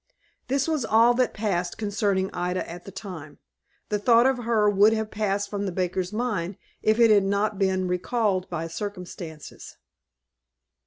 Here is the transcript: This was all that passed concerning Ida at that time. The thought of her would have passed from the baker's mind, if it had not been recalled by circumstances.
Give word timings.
This 0.47 0.67
was 0.67 0.83
all 0.83 1.13
that 1.13 1.31
passed 1.31 1.77
concerning 1.77 2.31
Ida 2.33 2.67
at 2.67 2.85
that 2.85 2.95
time. 2.95 3.37
The 3.89 3.99
thought 3.99 4.25
of 4.25 4.39
her 4.45 4.67
would 4.67 4.93
have 4.93 5.11
passed 5.11 5.47
from 5.47 5.67
the 5.67 5.71
baker's 5.71 6.11
mind, 6.11 6.57
if 6.81 6.99
it 6.99 7.11
had 7.11 7.23
not 7.23 7.59
been 7.59 7.87
recalled 7.87 8.49
by 8.49 8.65
circumstances. 8.67 9.77